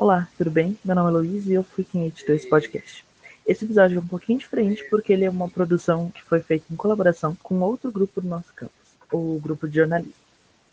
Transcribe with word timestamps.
Olá, 0.00 0.28
tudo 0.38 0.48
bem? 0.48 0.78
Meu 0.84 0.94
nome 0.94 1.08
é 1.08 1.12
Luiz 1.12 1.46
e 1.48 1.54
eu 1.54 1.64
fui 1.64 1.82
quem 1.82 2.06
editou 2.06 2.32
esse 2.32 2.48
podcast. 2.48 3.04
Esse 3.44 3.64
episódio 3.64 3.98
é 3.98 4.00
um 4.00 4.06
pouquinho 4.06 4.38
diferente 4.38 4.84
porque 4.88 5.12
ele 5.12 5.24
é 5.24 5.28
uma 5.28 5.48
produção 5.48 6.08
que 6.12 6.22
foi 6.22 6.40
feita 6.40 6.66
em 6.70 6.76
colaboração 6.76 7.36
com 7.42 7.58
outro 7.62 7.90
grupo 7.90 8.20
do 8.20 8.28
nosso 8.28 8.54
campus, 8.54 8.94
o 9.12 9.40
grupo 9.40 9.66
de 9.66 9.74
jornalismo. 9.74 10.14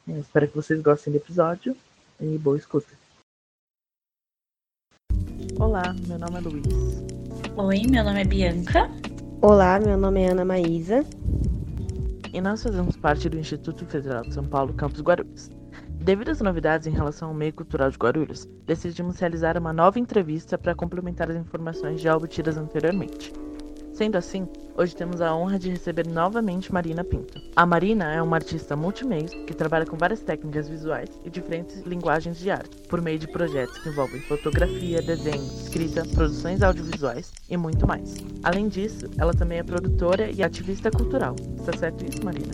Eu 0.07 0.19
espero 0.19 0.47
que 0.47 0.55
vocês 0.55 0.79
gostem 0.79 1.11
do 1.11 1.17
episódio 1.17 1.75
e 2.21 2.37
boa 2.37 2.55
escuta. 2.55 2.93
Olá, 5.59 5.95
meu 6.07 6.19
nome 6.19 6.37
é 6.37 6.41
Luiz. 6.41 6.67
Oi, 7.57 7.81
meu 7.89 8.03
nome 8.03 8.21
é 8.21 8.25
Bianca. 8.25 8.91
Olá, 9.41 9.79
meu 9.79 9.97
nome 9.97 10.21
é 10.21 10.29
Ana 10.29 10.45
Maísa. 10.45 11.03
E 12.31 12.39
nós 12.39 12.61
fazemos 12.61 12.95
parte 12.95 13.27
do 13.27 13.39
Instituto 13.39 13.87
Federal 13.87 14.21
de 14.21 14.35
São 14.35 14.45
Paulo, 14.45 14.71
Campus 14.75 15.01
Guarulhos. 15.01 15.49
Devido 16.05 16.29
às 16.29 16.39
novidades 16.39 16.85
em 16.85 16.91
relação 16.91 17.29
ao 17.29 17.33
meio 17.33 17.51
cultural 17.51 17.89
de 17.89 17.97
Guarulhos, 17.97 18.47
decidimos 18.63 19.19
realizar 19.19 19.57
uma 19.57 19.73
nova 19.73 19.97
entrevista 19.97 20.55
para 20.55 20.75
complementar 20.75 21.31
as 21.31 21.35
informações 21.35 21.99
já 21.99 22.15
obtidas 22.15 22.57
anteriormente. 22.57 23.33
Sendo 23.91 24.15
assim, 24.15 24.47
hoje 24.77 24.95
temos 24.95 25.19
a 25.19 25.35
honra 25.35 25.57
de 25.57 25.71
receber 25.71 26.05
novamente 26.05 26.71
Marina 26.71 27.03
Pinto. 27.03 27.41
A 27.55 27.65
Marina 27.65 28.13
é 28.13 28.21
uma 28.21 28.35
artista 28.35 28.75
multimeios 28.75 29.31
que 29.47 29.55
trabalha 29.55 29.83
com 29.83 29.97
várias 29.97 30.19
técnicas 30.19 30.69
visuais 30.69 31.09
e 31.25 31.29
diferentes 31.31 31.81
linguagens 31.87 32.37
de 32.37 32.51
arte, 32.51 32.83
por 32.87 33.01
meio 33.01 33.17
de 33.17 33.27
projetos 33.27 33.75
que 33.79 33.89
envolvem 33.89 34.21
fotografia, 34.21 35.01
desenho, 35.01 35.43
escrita, 35.43 36.03
produções 36.13 36.61
audiovisuais 36.61 37.33
e 37.49 37.57
muito 37.57 37.87
mais. 37.87 38.13
Além 38.43 38.67
disso, 38.67 39.07
ela 39.17 39.33
também 39.33 39.57
é 39.57 39.63
produtora 39.63 40.29
e 40.29 40.43
ativista 40.43 40.91
cultural. 40.91 41.35
Está 41.57 41.75
certo 41.75 42.05
isso, 42.05 42.23
Marina? 42.23 42.53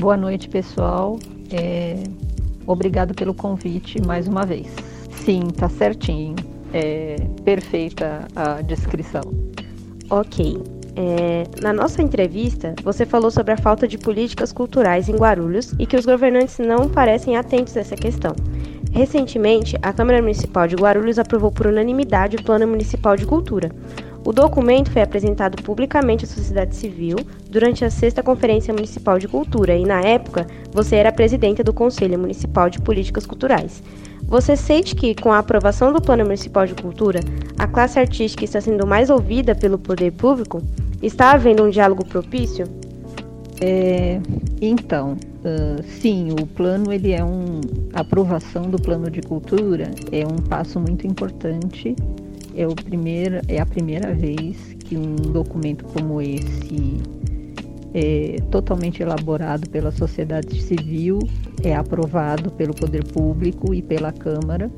Boa 0.00 0.16
noite, 0.16 0.48
pessoal. 0.48 1.18
É... 1.50 2.29
Obrigado 2.70 3.12
pelo 3.14 3.34
convite 3.34 4.00
mais 4.00 4.28
uma 4.28 4.46
vez. 4.46 4.68
Sim, 5.10 5.48
tá 5.48 5.68
certinho. 5.68 6.36
É 6.72 7.16
perfeita 7.44 8.28
a 8.36 8.62
descrição. 8.62 9.22
Ok. 10.08 10.62
É, 10.94 11.44
na 11.60 11.72
nossa 11.72 12.00
entrevista, 12.00 12.76
você 12.84 13.04
falou 13.04 13.28
sobre 13.28 13.54
a 13.54 13.56
falta 13.56 13.88
de 13.88 13.98
políticas 13.98 14.52
culturais 14.52 15.08
em 15.08 15.16
Guarulhos 15.16 15.74
e 15.80 15.86
que 15.86 15.96
os 15.96 16.06
governantes 16.06 16.60
não 16.60 16.88
parecem 16.88 17.36
atentos 17.36 17.76
a 17.76 17.80
essa 17.80 17.96
questão. 17.96 18.36
Recentemente, 18.92 19.76
a 19.82 19.92
Câmara 19.92 20.22
Municipal 20.22 20.68
de 20.68 20.76
Guarulhos 20.76 21.18
aprovou 21.18 21.50
por 21.50 21.66
unanimidade 21.66 22.36
o 22.36 22.42
Plano 22.44 22.68
Municipal 22.68 23.16
de 23.16 23.26
Cultura. 23.26 23.72
O 24.24 24.32
documento 24.32 24.92
foi 24.92 25.02
apresentado 25.02 25.60
publicamente 25.60 26.24
à 26.24 26.28
sociedade 26.28 26.76
civil 26.76 27.16
durante 27.50 27.84
a 27.84 27.90
sexta 27.90 28.22
Conferência 28.22 28.72
Municipal 28.72 29.18
de 29.18 29.26
Cultura 29.26 29.76
e, 29.76 29.84
na 29.84 30.00
época, 30.00 30.46
você 30.72 30.96
era 30.96 31.10
presidenta 31.10 31.64
do 31.64 31.72
Conselho 31.72 32.18
Municipal 32.18 32.70
de 32.70 32.80
Políticas 32.80 33.26
Culturais. 33.26 33.82
Você 34.22 34.56
sente 34.56 34.94
que, 34.94 35.14
com 35.14 35.32
a 35.32 35.38
aprovação 35.38 35.92
do 35.92 36.00
Plano 36.00 36.24
Municipal 36.24 36.64
de 36.64 36.74
Cultura, 36.74 37.18
a 37.58 37.66
classe 37.66 37.98
artística 37.98 38.44
está 38.44 38.60
sendo 38.60 38.86
mais 38.86 39.10
ouvida 39.10 39.54
pelo 39.54 39.76
poder 39.76 40.12
público? 40.12 40.62
Está 41.02 41.32
havendo 41.32 41.64
um 41.64 41.70
diálogo 41.70 42.06
propício? 42.06 42.66
É, 43.60 44.20
então, 44.60 45.16
uh, 45.44 45.82
sim, 45.82 46.30
o 46.30 46.46
plano 46.46 46.92
ele 46.92 47.12
é 47.12 47.22
um 47.22 47.60
a 47.92 48.00
aprovação 48.00 48.70
do 48.70 48.80
plano 48.80 49.10
de 49.10 49.20
cultura 49.20 49.90
é 50.12 50.24
um 50.24 50.36
passo 50.36 50.78
muito 50.78 51.06
importante. 51.06 51.94
É 52.56 52.66
o 52.66 52.74
primeiro, 52.74 53.40
é 53.48 53.60
a 53.60 53.66
primeira 53.66 54.14
vez 54.14 54.56
que 54.84 54.96
um 54.96 55.14
documento 55.14 55.84
como 55.84 56.22
esse 56.22 57.00
é, 57.94 58.36
totalmente 58.50 59.02
elaborado 59.02 59.68
pela 59.70 59.90
sociedade 59.90 60.62
civil, 60.62 61.18
é 61.62 61.74
aprovado 61.74 62.50
pelo 62.52 62.74
poder 62.74 63.04
público 63.04 63.74
e 63.74 63.82
pela 63.82 64.12
Câmara, 64.12 64.70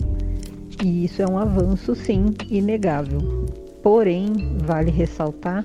e 0.82 1.04
isso 1.04 1.22
é 1.22 1.26
um 1.28 1.38
avanço, 1.38 1.94
sim, 1.94 2.26
inegável. 2.50 3.20
Porém, 3.82 4.56
vale 4.64 4.90
ressaltar 4.90 5.64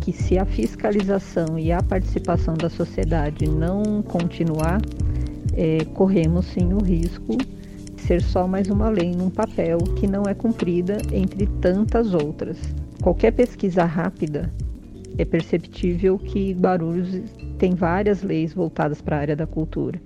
que 0.00 0.12
se 0.12 0.38
a 0.38 0.44
fiscalização 0.44 1.58
e 1.58 1.72
a 1.72 1.82
participação 1.82 2.54
da 2.54 2.68
sociedade 2.68 3.48
não 3.48 4.02
continuar, 4.02 4.80
é, 5.54 5.84
corremos 5.94 6.46
sim 6.46 6.72
o 6.72 6.82
risco 6.82 7.36
de 7.36 8.02
ser 8.02 8.22
só 8.22 8.46
mais 8.46 8.68
uma 8.68 8.88
lei 8.88 9.12
num 9.12 9.30
papel 9.30 9.78
que 9.96 10.06
não 10.06 10.24
é 10.24 10.34
cumprida 10.34 10.98
entre 11.12 11.46
tantas 11.60 12.14
outras. 12.14 12.58
Qualquer 13.00 13.32
pesquisa 13.32 13.84
rápida 13.84 14.52
é 15.18 15.24
perceptível 15.24 16.18
que 16.18 16.52
Guarulhos 16.52 17.20
tem 17.58 17.74
várias 17.74 18.22
leis 18.22 18.54
voltadas 18.54 19.00
para 19.00 19.16
a 19.16 19.20
área 19.20 19.36
da 19.36 19.46
cultura, 19.46 20.00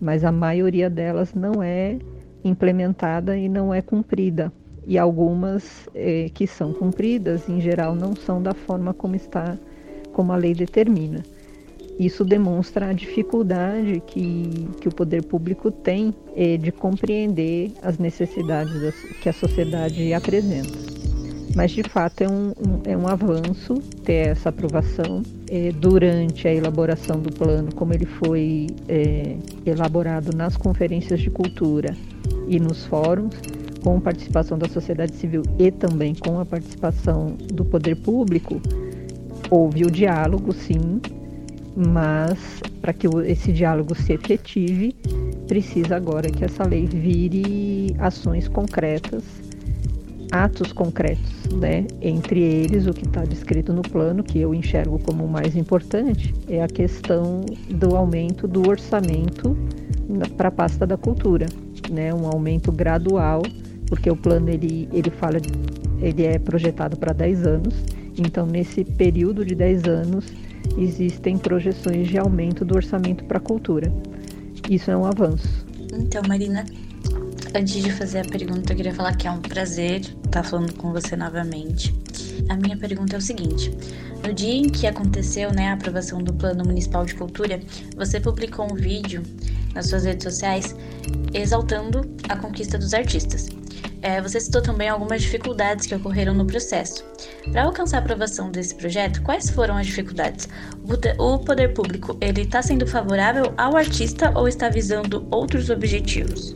mas 0.00 0.24
a 0.24 0.32
maioria 0.32 0.88
delas 0.88 1.34
não 1.34 1.62
é 1.62 1.98
implementada 2.44 3.36
e 3.36 3.48
não 3.48 3.72
é 3.72 3.82
cumprida. 3.82 4.52
E 4.86 4.96
algumas 4.96 5.88
é, 5.94 6.30
que 6.32 6.46
são 6.46 6.72
cumpridas, 6.72 7.48
em 7.48 7.60
geral, 7.60 7.94
não 7.94 8.14
são 8.14 8.40
da 8.40 8.54
forma 8.54 8.94
como 8.94 9.16
está, 9.16 9.58
como 10.12 10.32
a 10.32 10.36
lei 10.36 10.54
determina. 10.54 11.22
Isso 11.98 12.24
demonstra 12.24 12.90
a 12.90 12.92
dificuldade 12.92 14.02
que, 14.06 14.68
que 14.80 14.86
o 14.86 14.94
poder 14.94 15.24
público 15.24 15.70
tem 15.70 16.14
é, 16.36 16.56
de 16.56 16.70
compreender 16.70 17.72
as 17.82 17.98
necessidades 17.98 18.80
das, 18.80 18.94
que 19.20 19.28
a 19.28 19.32
sociedade 19.32 20.12
apresenta. 20.12 20.95
Mas 21.54 21.70
de 21.70 21.82
fato 21.82 22.22
é 22.22 22.28
um, 22.28 22.48
um, 22.48 22.82
é 22.84 22.96
um 22.96 23.06
avanço 23.06 23.74
ter 24.04 24.28
essa 24.28 24.48
aprovação 24.48 25.22
é, 25.48 25.70
durante 25.72 26.46
a 26.46 26.54
elaboração 26.54 27.18
do 27.20 27.32
plano, 27.32 27.74
como 27.74 27.94
ele 27.94 28.06
foi 28.06 28.66
é, 28.88 29.36
elaborado 29.64 30.36
nas 30.36 30.56
conferências 30.56 31.20
de 31.20 31.30
cultura 31.30 31.96
e 32.48 32.58
nos 32.58 32.84
fóruns, 32.84 33.34
com 33.82 34.00
participação 34.00 34.58
da 34.58 34.68
sociedade 34.68 35.14
civil 35.14 35.42
e 35.58 35.70
também 35.70 36.14
com 36.14 36.40
a 36.40 36.44
participação 36.44 37.36
do 37.52 37.64
poder 37.64 37.94
público, 37.96 38.60
houve 39.48 39.84
o 39.84 39.90
diálogo, 39.90 40.52
sim, 40.52 41.00
mas 41.76 42.60
para 42.80 42.92
que 42.92 43.06
esse 43.26 43.52
diálogo 43.52 43.94
se 43.94 44.12
efetive, 44.12 44.92
precisa 45.46 45.96
agora 45.96 46.28
que 46.30 46.44
essa 46.44 46.66
lei 46.66 46.86
vire 46.86 47.94
ações 47.98 48.48
concretas 48.48 49.45
atos 50.44 50.72
concretos, 50.72 51.46
né? 51.52 51.86
Entre 52.00 52.40
eles, 52.40 52.86
o 52.86 52.92
que 52.92 53.04
está 53.04 53.24
descrito 53.24 53.72
no 53.72 53.82
plano, 53.82 54.22
que 54.22 54.38
eu 54.38 54.54
enxergo 54.54 54.98
como 54.98 55.24
o 55.24 55.28
mais 55.28 55.56
importante, 55.56 56.34
é 56.48 56.62
a 56.62 56.68
questão 56.68 57.44
do 57.70 57.96
aumento 57.96 58.46
do 58.46 58.68
orçamento 58.68 59.56
para 60.36 60.48
a 60.48 60.50
pasta 60.50 60.86
da 60.86 60.96
cultura, 60.96 61.46
né? 61.90 62.12
Um 62.12 62.26
aumento 62.26 62.70
gradual, 62.70 63.42
porque 63.86 64.10
o 64.10 64.16
plano 64.16 64.50
ele, 64.50 64.88
ele 64.92 65.10
fala, 65.10 65.38
ele 66.00 66.24
é 66.24 66.38
projetado 66.38 66.96
para 66.96 67.12
10 67.12 67.46
anos, 67.46 67.74
então 68.18 68.46
nesse 68.46 68.84
período 68.84 69.44
de 69.44 69.54
10 69.54 69.84
anos 69.84 70.26
existem 70.76 71.38
projeções 71.38 72.08
de 72.08 72.18
aumento 72.18 72.64
do 72.64 72.74
orçamento 72.74 73.24
para 73.24 73.38
a 73.38 73.40
cultura. 73.40 73.92
Isso 74.68 74.90
é 74.90 74.96
um 74.96 75.04
avanço. 75.04 75.64
Então, 75.92 76.22
Marina, 76.26 76.64
Antes 77.56 77.82
de 77.82 77.90
fazer 77.90 78.18
a 78.18 78.24
pergunta, 78.24 78.74
eu 78.74 78.76
queria 78.76 78.92
falar 78.92 79.16
que 79.16 79.26
é 79.26 79.30
um 79.30 79.40
prazer 79.40 80.02
estar 80.26 80.42
falando 80.42 80.74
com 80.74 80.92
você 80.92 81.16
novamente. 81.16 81.90
A 82.50 82.54
minha 82.54 82.76
pergunta 82.76 83.16
é 83.16 83.18
o 83.18 83.22
seguinte: 83.22 83.74
no 84.22 84.34
dia 84.34 84.52
em 84.52 84.68
que 84.68 84.86
aconteceu 84.86 85.50
né, 85.54 85.68
a 85.68 85.72
aprovação 85.72 86.22
do 86.22 86.34
Plano 86.34 86.64
Municipal 86.66 87.06
de 87.06 87.14
Cultura, 87.14 87.58
você 87.96 88.20
publicou 88.20 88.70
um 88.70 88.74
vídeo 88.74 89.22
nas 89.72 89.86
suas 89.86 90.04
redes 90.04 90.24
sociais 90.24 90.76
exaltando 91.32 92.02
a 92.28 92.36
conquista 92.36 92.76
dos 92.76 92.92
artistas. 92.92 93.48
É, 94.02 94.20
você 94.20 94.38
citou 94.38 94.60
também 94.60 94.90
algumas 94.90 95.22
dificuldades 95.22 95.86
que 95.86 95.94
ocorreram 95.94 96.34
no 96.34 96.44
processo. 96.44 97.06
Para 97.50 97.62
alcançar 97.62 97.96
a 97.96 98.00
aprovação 98.00 98.50
desse 98.50 98.74
projeto, 98.74 99.22
quais 99.22 99.48
foram 99.48 99.78
as 99.78 99.86
dificuldades? 99.86 100.46
O 101.18 101.38
poder 101.38 101.72
público 101.72 102.18
ele 102.20 102.42
está 102.42 102.60
sendo 102.60 102.86
favorável 102.86 103.54
ao 103.56 103.78
artista 103.78 104.30
ou 104.38 104.46
está 104.46 104.68
visando 104.68 105.26
outros 105.30 105.70
objetivos? 105.70 106.54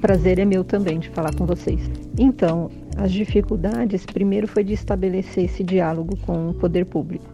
Prazer 0.00 0.38
é 0.38 0.44
meu 0.44 0.64
também 0.64 0.98
de 0.98 1.10
falar 1.10 1.34
com 1.34 1.46
vocês. 1.46 1.90
Então, 2.18 2.70
as 2.96 3.12
dificuldades, 3.12 4.06
primeiro 4.06 4.48
foi 4.48 4.64
de 4.64 4.72
estabelecer 4.72 5.44
esse 5.44 5.62
diálogo 5.62 6.16
com 6.18 6.50
o 6.50 6.54
poder 6.54 6.86
público, 6.86 7.26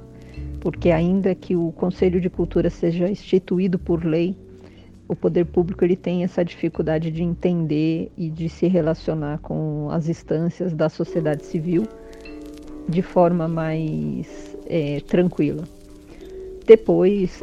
porque 0.60 0.90
ainda 0.90 1.34
que 1.34 1.54
o 1.56 1.72
Conselho 1.72 2.20
de 2.20 2.28
Cultura 2.28 2.68
seja 2.68 3.08
instituído 3.08 3.78
por 3.78 4.04
lei, 4.04 4.36
o 5.08 5.14
poder 5.14 5.46
público 5.46 5.84
ele 5.84 5.96
tem 5.96 6.24
essa 6.24 6.44
dificuldade 6.44 7.12
de 7.12 7.22
entender 7.22 8.10
e 8.18 8.28
de 8.28 8.48
se 8.48 8.66
relacionar 8.66 9.38
com 9.38 9.88
as 9.90 10.08
instâncias 10.08 10.74
da 10.74 10.88
sociedade 10.88 11.46
civil 11.46 11.84
de 12.88 13.02
forma 13.02 13.46
mais 13.46 14.56
é, 14.66 15.00
tranquila. 15.00 15.64
Depois, 16.66 17.42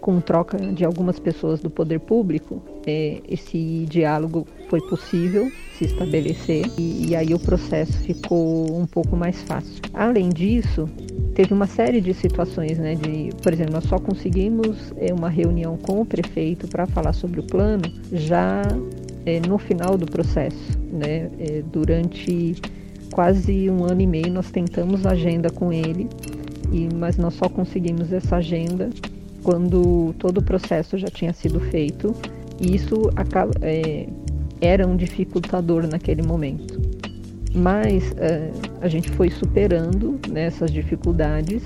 com 0.00 0.20
troca 0.20 0.56
de 0.56 0.84
algumas 0.84 1.18
pessoas 1.18 1.60
do 1.60 1.68
poder 1.68 2.00
público, 2.00 2.62
é, 2.86 3.20
esse 3.28 3.86
diálogo 3.88 4.46
foi 4.68 4.80
possível 4.88 5.50
se 5.78 5.84
estabelecer 5.86 6.66
e, 6.78 7.08
e, 7.08 7.16
aí 7.16 7.34
o 7.34 7.38
processo 7.38 7.98
ficou 7.98 8.78
um 8.78 8.86
pouco 8.86 9.16
mais 9.16 9.42
fácil. 9.42 9.82
Além 9.92 10.28
disso, 10.28 10.88
teve 11.34 11.52
uma 11.52 11.66
série 11.66 12.00
de 12.00 12.14
situações, 12.14 12.78
né? 12.78 12.94
De, 12.94 13.30
por 13.42 13.52
exemplo, 13.52 13.74
nós 13.74 13.84
só 13.84 13.98
conseguimos 13.98 14.92
é, 14.96 15.12
uma 15.12 15.28
reunião 15.28 15.76
com 15.76 16.00
o 16.00 16.06
prefeito 16.06 16.68
para 16.68 16.86
falar 16.86 17.12
sobre 17.12 17.40
o 17.40 17.42
plano 17.42 17.84
já 18.12 18.62
é, 19.26 19.40
no 19.40 19.58
final 19.58 19.98
do 19.98 20.06
processo, 20.06 20.78
né? 20.92 21.30
É, 21.38 21.62
durante 21.72 22.54
quase 23.10 23.70
um 23.70 23.84
ano 23.84 24.00
e 24.00 24.06
meio 24.06 24.30
nós 24.32 24.50
tentamos 24.50 25.06
agenda 25.06 25.50
com 25.50 25.72
ele, 25.72 26.08
e, 26.72 26.88
mas 26.94 27.16
nós 27.16 27.34
só 27.34 27.48
conseguimos 27.48 28.12
essa 28.12 28.36
agenda 28.36 28.90
quando 29.42 30.14
todo 30.18 30.38
o 30.38 30.42
processo 30.42 30.96
já 30.96 31.08
tinha 31.08 31.32
sido 31.32 31.60
feito. 31.60 32.14
E 32.60 32.74
isso 32.74 33.10
é, 33.62 34.06
era 34.60 34.86
um 34.86 34.96
dificultador 34.96 35.86
naquele 35.86 36.22
momento. 36.22 36.80
Mas 37.54 38.10
uh, 38.12 38.70
a 38.80 38.88
gente 38.88 39.10
foi 39.10 39.30
superando 39.30 40.18
né, 40.28 40.46
essas 40.46 40.70
dificuldades 40.70 41.62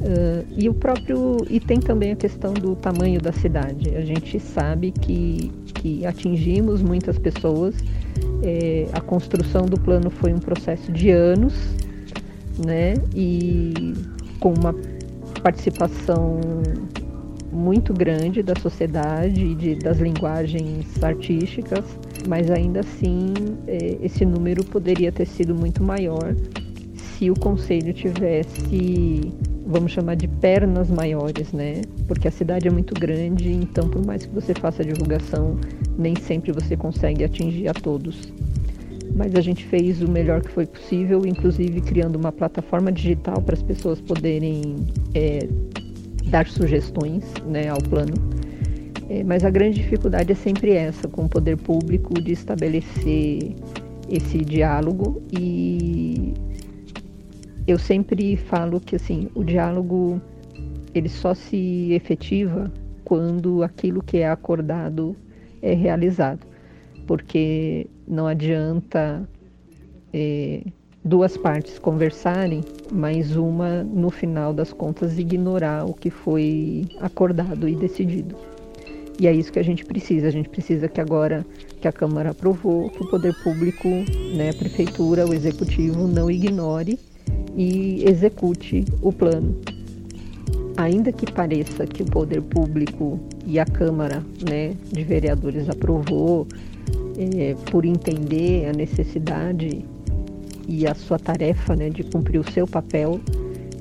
uh, 0.00 0.44
e 0.56 0.68
o 0.68 0.74
próprio 0.74 1.36
e 1.48 1.60
tem 1.60 1.78
também 1.78 2.12
a 2.12 2.16
questão 2.16 2.52
do 2.52 2.74
tamanho 2.74 3.20
da 3.20 3.32
cidade. 3.32 3.94
A 3.94 4.00
gente 4.00 4.40
sabe 4.40 4.90
que, 4.90 5.52
que 5.74 6.04
atingimos 6.04 6.82
muitas 6.82 7.18
pessoas. 7.18 7.76
É, 8.42 8.88
a 8.92 9.00
construção 9.00 9.66
do 9.66 9.78
plano 9.78 10.10
foi 10.10 10.32
um 10.32 10.38
processo 10.38 10.90
de 10.90 11.10
anos, 11.10 11.54
né? 12.64 12.94
E 13.14 13.94
com 14.40 14.52
uma 14.52 14.74
participação 15.42 16.40
muito 17.56 17.92
grande 17.92 18.42
da 18.42 18.54
sociedade 18.60 19.44
e 19.44 19.54
de, 19.54 19.74
das 19.76 19.98
linguagens 19.98 21.02
artísticas, 21.02 21.84
mas 22.28 22.50
ainda 22.50 22.80
assim 22.80 23.32
é, 23.66 23.98
esse 24.02 24.24
número 24.24 24.64
poderia 24.64 25.10
ter 25.10 25.26
sido 25.26 25.54
muito 25.54 25.82
maior 25.82 26.34
se 27.16 27.30
o 27.30 27.34
conselho 27.34 27.94
tivesse, 27.94 29.32
vamos 29.66 29.92
chamar 29.92 30.16
de 30.16 30.28
pernas 30.28 30.90
maiores, 30.90 31.50
né? 31.50 31.80
Porque 32.06 32.28
a 32.28 32.30
cidade 32.30 32.68
é 32.68 32.70
muito 32.70 32.92
grande, 32.92 33.50
então 33.50 33.88
por 33.88 34.04
mais 34.04 34.26
que 34.26 34.34
você 34.34 34.52
faça 34.52 34.84
divulgação, 34.84 35.58
nem 35.96 36.14
sempre 36.14 36.52
você 36.52 36.76
consegue 36.76 37.24
atingir 37.24 37.68
a 37.68 37.72
todos. 37.72 38.30
Mas 39.14 39.34
a 39.34 39.40
gente 39.40 39.64
fez 39.64 40.02
o 40.02 40.10
melhor 40.10 40.42
que 40.42 40.50
foi 40.50 40.66
possível, 40.66 41.24
inclusive 41.24 41.80
criando 41.80 42.16
uma 42.16 42.30
plataforma 42.30 42.92
digital 42.92 43.40
para 43.40 43.54
as 43.54 43.62
pessoas 43.62 43.98
poderem 43.98 44.76
é, 45.14 45.48
dar 46.28 46.46
sugestões 46.46 47.24
né, 47.46 47.68
ao 47.68 47.80
plano. 47.80 48.14
É, 49.08 49.22
mas 49.22 49.44
a 49.44 49.50
grande 49.50 49.80
dificuldade 49.80 50.32
é 50.32 50.34
sempre 50.34 50.72
essa, 50.72 51.06
com 51.06 51.24
o 51.24 51.28
poder 51.28 51.56
público, 51.56 52.20
de 52.20 52.32
estabelecer 52.32 53.54
esse 54.08 54.38
diálogo 54.38 55.22
e 55.32 56.34
eu 57.66 57.78
sempre 57.78 58.36
falo 58.36 58.80
que 58.80 58.94
assim 58.94 59.28
o 59.34 59.42
diálogo 59.42 60.20
ele 60.94 61.08
só 61.08 61.34
se 61.34 61.92
efetiva 61.92 62.72
quando 63.04 63.64
aquilo 63.64 64.02
que 64.02 64.18
é 64.18 64.30
acordado 64.30 65.16
é 65.60 65.74
realizado 65.74 66.46
porque 67.06 67.88
não 68.06 68.26
adianta 68.26 69.28
é, 70.12 70.62
duas 71.06 71.36
partes 71.36 71.78
conversarem, 71.78 72.62
mas 72.90 73.36
uma, 73.36 73.84
no 73.84 74.10
final 74.10 74.52
das 74.52 74.72
contas, 74.72 75.18
ignorar 75.18 75.88
o 75.88 75.94
que 75.94 76.10
foi 76.10 76.84
acordado 77.00 77.68
e 77.68 77.76
decidido. 77.76 78.34
E 79.18 79.26
é 79.28 79.32
isso 79.32 79.52
que 79.52 79.60
a 79.60 79.62
gente 79.62 79.84
precisa. 79.84 80.26
A 80.26 80.30
gente 80.30 80.48
precisa 80.48 80.88
que 80.88 81.00
agora 81.00 81.46
que 81.80 81.86
a 81.86 81.92
Câmara 81.92 82.30
aprovou, 82.30 82.90
que 82.90 83.02
o 83.02 83.08
poder 83.08 83.34
público, 83.42 83.88
né, 84.36 84.50
a 84.50 84.54
prefeitura, 84.54 85.26
o 85.26 85.32
executivo, 85.32 86.08
não 86.08 86.28
ignore 86.28 86.98
e 87.56 88.04
execute 88.06 88.84
o 89.00 89.12
plano. 89.12 89.56
Ainda 90.76 91.12
que 91.12 91.32
pareça 91.32 91.86
que 91.86 92.02
o 92.02 92.06
poder 92.06 92.42
público 92.42 93.18
e 93.46 93.58
a 93.58 93.64
Câmara 93.64 94.22
né, 94.46 94.74
de 94.92 95.04
Vereadores 95.04 95.70
aprovou, 95.70 96.46
é, 97.16 97.54
por 97.70 97.86
entender 97.86 98.68
a 98.68 98.72
necessidade 98.74 99.82
e 100.68 100.86
a 100.86 100.94
sua 100.94 101.18
tarefa 101.18 101.76
né, 101.76 101.90
de 101.90 102.02
cumprir 102.02 102.40
o 102.40 102.50
seu 102.50 102.66
papel 102.66 103.20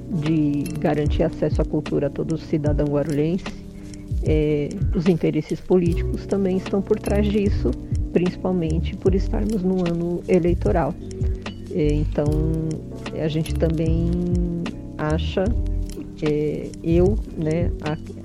de 0.09 0.63
garantir 0.79 1.23
acesso 1.23 1.61
à 1.61 1.65
cultura 1.65 2.07
a 2.07 2.09
todo 2.09 2.37
cidadão 2.37 2.87
guarulhense, 2.87 3.43
é, 4.23 4.69
os 4.95 5.07
interesses 5.07 5.59
políticos 5.59 6.25
também 6.25 6.57
estão 6.57 6.81
por 6.81 6.99
trás 6.99 7.27
disso, 7.27 7.71
principalmente 8.13 8.95
por 8.95 9.13
estarmos 9.13 9.61
num 9.61 9.79
ano 9.79 10.21
eleitoral. 10.27 10.93
É, 11.71 11.93
então, 11.93 12.25
a 13.21 13.27
gente 13.27 13.53
também 13.55 14.09
acha, 14.97 15.43
é, 16.23 16.69
eu 16.83 17.17
né, 17.37 17.71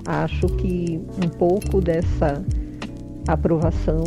a, 0.05 0.23
acho 0.23 0.47
que 0.47 0.99
um 1.23 1.29
pouco 1.29 1.81
dessa 1.81 2.43
aprovação 3.27 4.03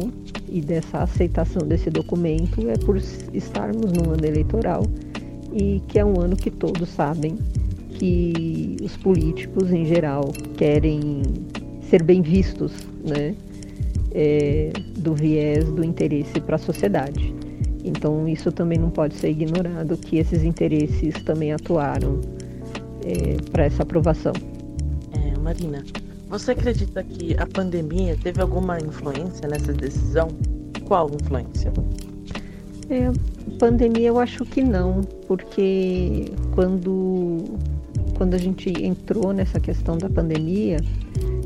e 0.54 0.60
dessa 0.60 0.98
aceitação 0.98 1.66
desse 1.66 1.90
documento 1.90 2.70
é 2.70 2.76
por 2.76 2.96
estarmos 3.32 3.90
num 3.90 4.12
ano 4.12 4.24
eleitoral 4.24 4.84
e 5.52 5.82
que 5.88 5.98
é 5.98 6.04
um 6.04 6.20
ano 6.20 6.36
que 6.36 6.48
todos 6.48 6.88
sabem 6.90 7.36
que 7.90 8.76
os 8.80 8.96
políticos 8.96 9.72
em 9.72 9.84
geral 9.84 10.30
querem 10.56 11.22
ser 11.90 12.04
bem 12.04 12.22
vistos, 12.22 12.72
né, 13.04 13.34
é, 14.12 14.70
do 14.96 15.12
viés 15.12 15.64
do 15.72 15.84
interesse 15.84 16.40
para 16.40 16.54
a 16.54 16.58
sociedade. 16.58 17.34
Então 17.84 18.28
isso 18.28 18.52
também 18.52 18.78
não 18.78 18.90
pode 18.90 19.16
ser 19.16 19.30
ignorado 19.30 19.96
que 19.96 20.18
esses 20.18 20.44
interesses 20.44 21.20
também 21.24 21.52
atuaram 21.52 22.20
é, 23.04 23.36
para 23.50 23.64
essa 23.64 23.82
aprovação. 23.82 24.32
É, 25.12 25.36
Marina, 25.40 25.82
você 26.38 26.50
acredita 26.50 27.04
que 27.04 27.36
a 27.38 27.46
pandemia 27.46 28.16
teve 28.20 28.40
alguma 28.40 28.76
influência 28.78 29.46
nessa 29.46 29.72
decisão? 29.72 30.26
Qual 30.84 31.08
influência? 31.14 31.72
É, 32.90 33.08
pandemia 33.56 34.08
eu 34.08 34.18
acho 34.18 34.44
que 34.44 34.60
não, 34.60 35.02
porque 35.28 36.32
quando, 36.52 37.44
quando 38.18 38.34
a 38.34 38.38
gente 38.38 38.68
entrou 38.84 39.32
nessa 39.32 39.60
questão 39.60 39.96
da 39.96 40.10
pandemia 40.10 40.78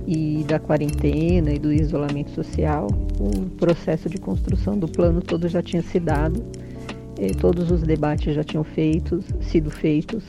e 0.07 0.43
da 0.49 0.59
quarentena 0.59 1.53
e 1.53 1.59
do 1.59 1.71
isolamento 1.71 2.31
social, 2.31 2.89
o 3.21 3.51
processo 3.57 4.09
de 4.09 4.17
construção 4.17 4.79
do 4.79 4.89
plano 4.89 5.21
todo 5.21 5.47
já 5.49 5.63
tinha 5.63 5.83
se 5.83 6.01
dado, 6.01 6.43
eh, 7.19 7.33
todos 7.39 7.71
os 7.71 7.83
debates 7.83 8.35
já 8.35 8.43
tinham 8.43 8.65
feitos, 8.65 9.27
sido 9.43 9.71
feitos, 9.71 10.25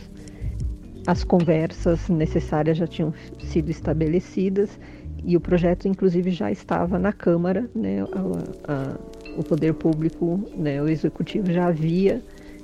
as 1.10 1.24
conversas 1.24 2.08
necessárias 2.08 2.78
já 2.78 2.86
tinham 2.86 3.12
sido 3.40 3.72
estabelecidas 3.72 4.80
e 5.24 5.36
o 5.36 5.42
projeto, 5.42 5.88
inclusive, 5.88 6.30
já 6.30 6.52
estava 6.52 7.00
na 7.00 7.12
Câmara, 7.12 7.68
né? 7.74 8.02
A, 8.04 8.72
a, 8.72 8.96
o 9.36 9.44
poder 9.44 9.74
público, 9.74 10.40
né? 10.56 10.80
o 10.80 10.88
executivo 10.88 11.52
já 11.52 11.66
havia 11.66 12.22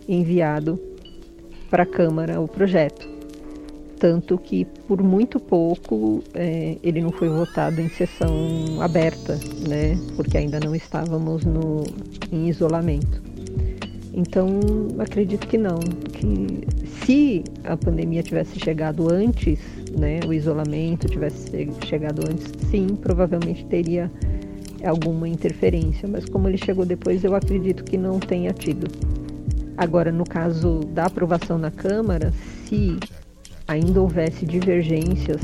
enviado 0.08 0.79
para 1.72 1.84
a 1.84 1.86
Câmara 1.88 2.39
o 2.39 2.48
projeto. 2.48 3.10
Tanto 3.98 4.38
que, 4.38 4.63
por 4.88 5.01
muito 5.01 5.39
pouco, 5.39 6.24
é, 6.36 6.77
ele 6.84 7.01
não 7.01 7.12
foi 7.12 7.29
votado 7.29 7.81
em 7.81 7.89
sessão 7.89 8.79
aberta, 8.79 9.39
né? 9.67 9.98
porque 10.15 10.38
ainda 10.38 10.60
não 10.60 10.75
estávamos 10.75 11.43
no, 11.43 11.84
em 12.31 12.48
isolamento. 12.48 13.24
Então, 14.17 14.60
acredito 14.98 15.45
que 15.45 15.57
não, 15.57 15.77
que 15.77 16.65
se 17.05 17.43
a 17.65 17.75
pandemia 17.75 18.24
tivesse 18.24 18.57
chegado 18.57 19.12
antes, 19.12 19.60
né, 20.00 20.22
o 20.25 20.34
isolamento 20.34 21.05
tivesse 21.10 21.51
chegado 21.86 22.25
antes, 22.25 22.50
sim, 22.72 22.88
provavelmente 22.95 23.65
teria 23.65 24.10
alguma 24.86 25.27
interferência, 25.27 26.07
mas 26.07 26.24
como 26.29 26.48
ele 26.48 26.57
chegou 26.57 26.86
depois, 26.86 27.25
eu 27.25 27.36
acredito 27.36 27.84
que 27.84 27.98
não 27.98 28.17
tenha 28.17 28.53
tido. 28.53 28.88
Agora, 29.75 30.13
no 30.13 30.24
caso 30.24 30.79
da 30.93 31.07
aprovação 31.07 31.57
na 31.57 31.69
Câmara, 31.69 32.31
se 32.65 32.98
ainda 33.67 34.01
houvesse 34.01 34.45
divergências 34.45 35.41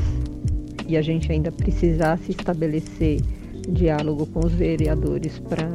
e 0.88 0.96
a 0.96 1.02
gente 1.02 1.30
ainda 1.30 1.52
precisasse 1.52 2.30
estabelecer 2.30 3.20
diálogo 3.68 4.24
com 4.26 4.40
os 4.46 4.52
vereadores 4.52 5.38
para 5.40 5.68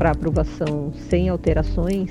para 0.00 0.12
aprovação 0.12 0.90
sem 1.10 1.28
alterações, 1.28 2.10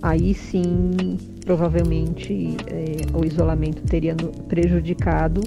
aí 0.00 0.32
sim 0.32 1.18
provavelmente 1.44 2.56
é, 2.66 3.14
o 3.14 3.22
isolamento 3.22 3.82
teria 3.82 4.16
prejudicado 4.48 5.42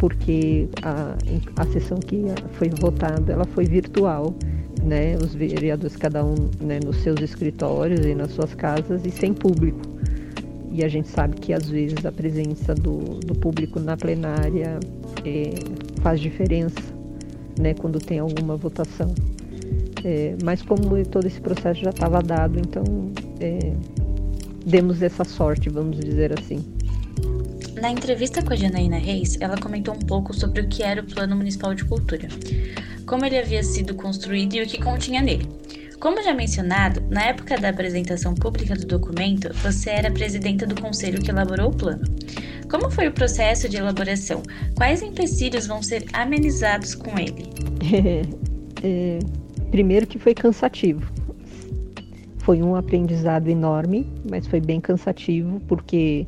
porque 0.00 0.68
a, 0.82 1.16
a 1.54 1.66
sessão 1.66 1.98
que 1.98 2.24
foi 2.54 2.68
votada 2.80 3.32
ela 3.32 3.44
foi 3.44 3.64
virtual, 3.64 4.34
né? 4.82 5.16
Os 5.22 5.36
vereadores 5.36 5.94
cada 5.94 6.24
um 6.24 6.34
né, 6.60 6.80
nos 6.84 6.96
seus 6.96 7.20
escritórios 7.20 8.04
e 8.04 8.12
nas 8.12 8.32
suas 8.32 8.52
casas 8.52 9.06
e 9.06 9.10
sem 9.12 9.32
público. 9.32 9.82
E 10.72 10.82
a 10.82 10.88
gente 10.88 11.06
sabe 11.06 11.36
que 11.36 11.52
às 11.52 11.70
vezes 11.70 12.04
a 12.04 12.10
presença 12.10 12.74
do, 12.74 13.20
do 13.20 13.36
público 13.36 13.78
na 13.78 13.96
plenária 13.96 14.80
é, 15.24 15.50
faz 16.02 16.18
diferença, 16.18 16.82
né? 17.56 17.72
Quando 17.72 18.00
tem 18.00 18.18
alguma 18.18 18.56
votação. 18.56 19.14
É, 20.04 20.34
mas 20.42 20.62
como 20.62 21.04
todo 21.06 21.26
esse 21.26 21.40
processo 21.40 21.80
já 21.80 21.90
estava 21.90 22.22
dado, 22.22 22.58
então 22.58 22.84
é, 23.40 23.72
demos 24.64 25.02
essa 25.02 25.24
sorte, 25.24 25.68
vamos 25.68 25.98
dizer 25.98 26.38
assim. 26.38 26.64
Na 27.80 27.90
entrevista 27.90 28.42
com 28.42 28.52
a 28.52 28.56
Janaína 28.56 28.98
Reis, 28.98 29.38
ela 29.40 29.56
comentou 29.56 29.94
um 29.94 29.98
pouco 29.98 30.34
sobre 30.34 30.60
o 30.60 30.68
que 30.68 30.82
era 30.82 31.00
o 31.00 31.06
Plano 31.06 31.36
Municipal 31.36 31.74
de 31.74 31.84
Cultura. 31.84 32.28
como 33.06 33.24
ele 33.24 33.38
havia 33.38 33.62
sido 33.62 33.94
construído 33.94 34.54
e 34.54 34.62
o 34.62 34.66
que 34.66 34.80
continha 34.80 35.20
nele. 35.20 35.48
Como 35.98 36.22
já 36.22 36.32
mencionado, 36.32 37.02
na 37.10 37.24
época 37.24 37.58
da 37.58 37.68
apresentação 37.68 38.34
pública 38.34 38.74
do 38.74 38.86
documento, 38.86 39.52
você 39.62 39.90
era 39.90 40.10
presidenta 40.10 40.66
do 40.66 40.80
conselho 40.80 41.20
que 41.20 41.30
elaborou 41.30 41.70
o 41.70 41.76
plano. 41.76 42.02
Como 42.70 42.90
foi 42.90 43.08
o 43.08 43.12
processo 43.12 43.68
de 43.68 43.76
elaboração? 43.76 44.42
Quais 44.76 45.02
empecilhos 45.02 45.66
vão 45.66 45.82
ser 45.82 46.04
amenizados 46.12 46.94
com 46.94 47.18
ele? 47.18 47.50
É, 48.82 49.18
primeiro 49.70 50.06
que 50.06 50.18
foi 50.18 50.34
cansativo. 50.34 51.10
Foi 52.38 52.62
um 52.62 52.74
aprendizado 52.74 53.48
enorme, 53.48 54.06
mas 54.28 54.46
foi 54.46 54.60
bem 54.60 54.80
cansativo 54.80 55.60
porque 55.68 56.26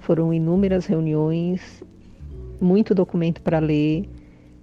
foram 0.00 0.32
inúmeras 0.32 0.86
reuniões, 0.86 1.82
muito 2.60 2.94
documento 2.94 3.40
para 3.40 3.58
ler, 3.58 4.08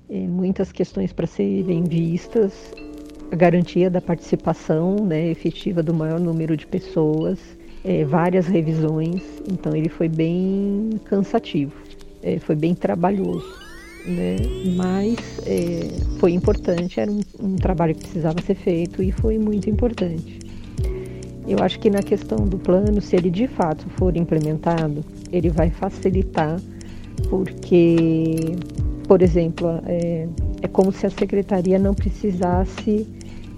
é, 0.10 0.20
muitas 0.20 0.72
questões 0.72 1.12
para 1.14 1.26
serem 1.26 1.84
vistas 1.84 2.74
a 3.32 3.36
garantia 3.36 3.90
da 3.90 4.02
participação 4.02 4.98
né, 5.06 5.30
efetiva 5.30 5.82
do 5.82 5.94
maior 5.94 6.20
número 6.20 6.58
de 6.58 6.68
pessoas, 6.68 7.40
é, 7.84 8.04
várias 8.04 8.46
revisões, 8.46 9.24
então 9.50 9.74
ele 9.74 9.88
foi 9.88 10.10
bem 10.10 11.00
cansativo, 11.06 11.74
é, 12.22 12.38
foi 12.40 12.56
bem 12.56 12.76
trabalhoso, 12.76 13.48
né? 14.06 14.36
mas 14.76 15.18
é, 15.46 15.90
foi 16.20 16.34
importante, 16.34 17.00
era 17.00 17.12
um, 17.12 17.22
um 17.40 17.56
trabalho 17.56 17.94
que 17.94 18.02
precisava 18.02 18.42
ser 18.42 18.56
feito 18.56 19.02
e 19.02 19.12
foi 19.12 19.38
muito 19.38 19.70
importante. 19.70 20.40
Eu 21.48 21.58
acho 21.62 21.80
que 21.80 21.90
na 21.90 22.02
questão 22.02 22.48
do 22.48 22.58
plano, 22.58 23.02
se 23.02 23.16
ele 23.16 23.30
de 23.30 23.48
fato 23.48 23.86
for 23.98 24.16
implementado, 24.16 25.04
ele 25.32 25.50
vai 25.50 25.70
facilitar, 25.70 26.60
porque, 27.30 28.56
por 29.08 29.22
exemplo, 29.22 29.68
é, 29.86 30.28
é 30.62 30.68
como 30.68 30.92
se 30.92 31.06
a 31.06 31.10
secretaria 31.10 31.80
não 31.80 31.94
precisasse 31.94 33.08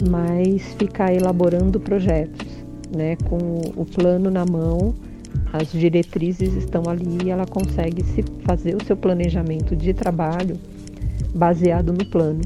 mas 0.10 0.74
ficar 0.74 1.14
elaborando 1.14 1.80
projetos, 1.80 2.48
né? 2.96 3.16
Com 3.30 3.62
o 3.76 3.86
plano 3.86 4.30
na 4.30 4.46
mão, 4.46 4.94
as 5.54 5.72
diretrizes 5.72 6.54
estão 6.56 6.84
ali 6.88 7.26
e 7.26 7.30
ela 7.30 7.46
consegue 7.46 8.04
se 8.04 8.24
fazer 8.44 8.76
o 8.76 8.84
seu 8.84 8.98
planejamento 8.98 9.76
de 9.76 9.94
trabalho 9.94 10.58
baseado 11.36 11.94
no 11.94 12.04
plano. 12.06 12.42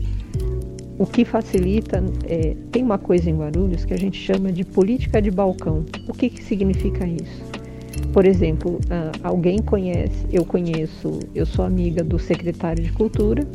O 0.99 1.05
que 1.05 1.23
facilita, 1.23 2.03
é, 2.25 2.55
tem 2.71 2.83
uma 2.83 2.97
coisa 2.97 3.29
em 3.29 3.37
Guarulhos 3.37 3.85
que 3.85 3.93
a 3.93 3.97
gente 3.97 4.19
chama 4.19 4.51
de 4.51 4.65
política 4.65 5.21
de 5.21 5.31
balcão. 5.31 5.85
O 6.07 6.13
que, 6.13 6.29
que 6.29 6.43
significa 6.43 7.07
isso? 7.07 7.43
Por 8.11 8.25
exemplo, 8.25 8.79
alguém 9.23 9.59
conhece, 9.59 10.25
eu 10.31 10.43
conheço, 10.43 11.19
eu 11.35 11.45
sou 11.45 11.63
amiga 11.63 12.03
do 12.03 12.17
secretário 12.19 12.83
de 12.83 12.91
Cultura 12.91 13.47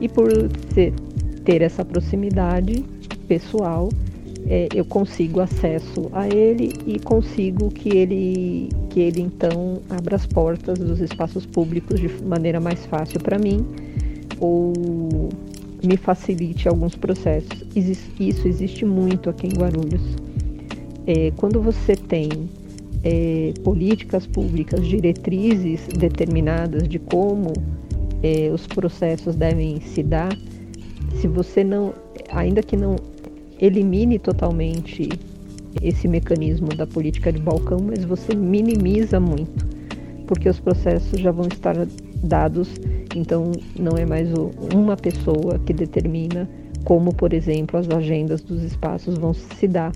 e 0.00 0.08
por 0.08 0.30
ser, 0.72 0.92
ter 1.44 1.62
essa 1.62 1.84
proximidade, 1.84 2.84
pessoal, 3.26 3.88
é, 4.46 4.68
eu 4.74 4.84
consigo 4.84 5.40
acesso 5.40 6.10
a 6.12 6.28
ele 6.28 6.72
e 6.86 6.98
consigo 6.98 7.70
que 7.70 7.96
ele, 7.96 8.68
que 8.94 9.00
ele 9.00 9.22
então 9.22 9.80
abra 9.90 10.14
as 10.14 10.24
portas 10.24 10.78
dos 10.78 11.00
espaços 11.00 11.44
públicos 11.44 11.98
de 11.98 12.08
maneira 12.22 12.60
mais 12.60 12.86
fácil 12.86 13.18
para 13.18 13.36
mim 13.40 13.66
ou 14.38 14.72
me 15.84 15.96
facilite 15.96 16.68
alguns 16.68 16.94
processos. 16.94 17.64
Isso 17.74 18.46
existe 18.46 18.84
muito 18.84 19.28
aqui 19.28 19.48
em 19.48 19.58
Guarulhos. 19.58 20.00
É, 21.08 21.32
quando 21.36 21.60
você 21.60 21.96
tem 21.96 22.28
é, 23.02 23.52
políticas 23.64 24.28
públicas, 24.28 24.86
diretrizes 24.86 25.88
determinadas 25.88 26.86
de 26.86 27.00
como 27.00 27.52
é, 28.22 28.48
os 28.54 28.64
processos 28.68 29.34
devem 29.34 29.80
se 29.80 30.04
dar, 30.04 30.38
se 31.20 31.26
você 31.26 31.64
não, 31.64 31.92
ainda 32.30 32.62
que 32.62 32.76
não 32.76 32.94
elimine 33.58 34.20
totalmente 34.20 35.08
esse 35.82 36.08
mecanismo 36.08 36.68
da 36.68 36.86
política 36.86 37.32
de 37.32 37.40
balcão, 37.40 37.78
mas 37.80 38.04
você 38.04 38.34
minimiza 38.34 39.18
muito, 39.18 39.66
porque 40.26 40.48
os 40.48 40.60
processos 40.60 41.20
já 41.20 41.30
vão 41.30 41.46
estar 41.46 41.74
dados, 42.22 42.74
então 43.14 43.52
não 43.78 43.96
é 43.96 44.06
mais 44.06 44.28
uma 44.72 44.96
pessoa 44.96 45.58
que 45.58 45.72
determina 45.72 46.48
como, 46.84 47.14
por 47.14 47.32
exemplo, 47.32 47.78
as 47.78 47.88
agendas 47.88 48.42
dos 48.42 48.62
espaços 48.62 49.16
vão 49.16 49.32
se 49.32 49.66
dar. 49.66 49.92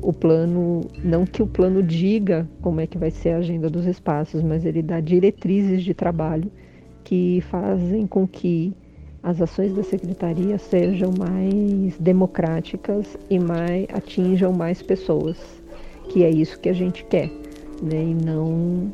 O 0.00 0.12
plano, 0.12 0.82
não 1.02 1.24
que 1.24 1.42
o 1.42 1.46
plano 1.46 1.82
diga 1.82 2.48
como 2.62 2.80
é 2.80 2.86
que 2.86 2.96
vai 2.96 3.10
ser 3.10 3.30
a 3.30 3.38
agenda 3.38 3.68
dos 3.68 3.86
espaços, 3.86 4.42
mas 4.42 4.64
ele 4.64 4.82
dá 4.82 5.00
diretrizes 5.00 5.82
de 5.82 5.92
trabalho 5.92 6.50
que 7.02 7.42
fazem 7.50 8.06
com 8.06 8.26
que 8.26 8.72
as 9.22 9.40
ações 9.40 9.74
da 9.74 9.82
secretaria 9.82 10.58
sejam 10.58 11.12
mais 11.18 11.96
democráticas 11.98 13.16
e 13.28 13.38
mais 13.38 13.86
atinjam 13.92 14.52
mais 14.52 14.82
pessoas, 14.82 15.36
que 16.10 16.22
é 16.22 16.30
isso 16.30 16.58
que 16.60 16.68
a 16.68 16.72
gente 16.72 17.04
quer, 17.04 17.30
né? 17.82 18.02
E 18.02 18.14
não 18.14 18.92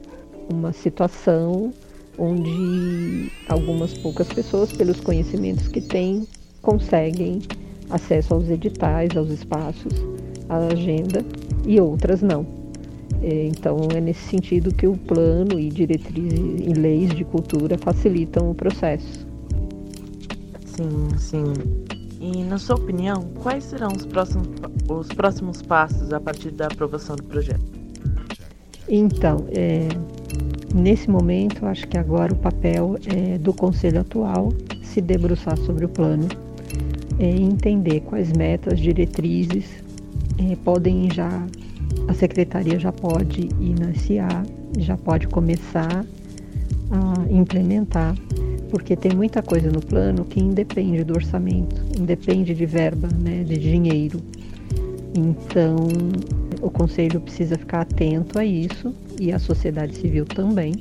uma 0.50 0.72
situação 0.72 1.72
onde 2.18 3.30
algumas 3.48 3.96
poucas 3.98 4.28
pessoas, 4.32 4.72
pelos 4.72 5.00
conhecimentos 5.00 5.68
que 5.68 5.80
têm, 5.80 6.26
conseguem 6.62 7.40
acesso 7.90 8.34
aos 8.34 8.48
editais, 8.48 9.16
aos 9.16 9.30
espaços, 9.30 9.92
à 10.48 10.58
agenda 10.58 11.24
e 11.66 11.80
outras 11.80 12.22
não. 12.22 12.46
É, 13.22 13.46
então 13.46 13.88
é 13.94 14.00
nesse 14.00 14.28
sentido 14.28 14.74
que 14.74 14.86
o 14.86 14.96
plano 14.96 15.58
e 15.58 15.68
diretrizes 15.68 16.60
e 16.60 16.72
leis 16.74 17.10
de 17.10 17.24
cultura 17.24 17.78
facilitam 17.78 18.50
o 18.50 18.54
processo. 18.54 19.23
Sim, 20.76 21.08
sim. 21.18 21.52
E 22.20 22.42
na 22.42 22.58
sua 22.58 22.76
opinião, 22.76 23.22
quais 23.42 23.64
serão 23.64 23.88
os 23.94 24.04
próximos, 24.06 24.48
os 24.88 25.08
próximos 25.08 25.62
passos 25.62 26.12
a 26.12 26.20
partir 26.20 26.50
da 26.50 26.66
aprovação 26.66 27.14
do 27.16 27.22
projeto? 27.22 27.64
Então, 28.88 29.46
é, 29.50 29.88
nesse 30.74 31.08
momento, 31.08 31.64
acho 31.66 31.86
que 31.86 31.96
agora 31.96 32.32
o 32.32 32.36
papel 32.36 32.96
é 33.06 33.38
do 33.38 33.52
Conselho 33.52 34.00
atual 34.00 34.52
se 34.82 35.00
debruçar 35.00 35.56
sobre 35.58 35.84
o 35.84 35.88
plano, 35.88 36.28
é, 37.18 37.28
entender 37.28 38.00
quais 38.00 38.32
metas, 38.32 38.80
diretrizes 38.80 39.66
é, 40.38 40.56
podem 40.56 41.08
já, 41.12 41.46
a 42.08 42.14
secretaria 42.14 42.78
já 42.78 42.90
pode 42.90 43.48
iniciar, 43.60 44.44
já 44.78 44.96
pode 44.96 45.28
começar 45.28 46.04
a 46.90 47.32
implementar 47.32 48.14
porque 48.74 48.96
tem 48.96 49.14
muita 49.14 49.40
coisa 49.40 49.70
no 49.70 49.80
plano 49.80 50.24
que 50.24 50.40
independe 50.40 51.04
do 51.04 51.14
orçamento, 51.14 51.80
independe 51.96 52.52
de 52.52 52.66
verba, 52.66 53.06
né, 53.22 53.44
de 53.44 53.56
dinheiro. 53.56 54.20
Então, 55.16 55.76
o 56.60 56.68
conselho 56.68 57.20
precisa 57.20 57.56
ficar 57.56 57.82
atento 57.82 58.36
a 58.36 58.44
isso 58.44 58.92
e 59.20 59.30
a 59.30 59.38
sociedade 59.38 59.94
civil 59.94 60.24
também. 60.24 60.74